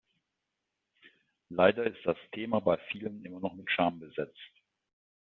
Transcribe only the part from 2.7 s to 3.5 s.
vielen immer